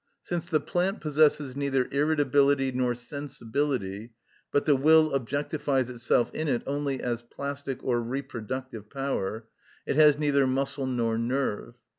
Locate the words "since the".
0.23-0.59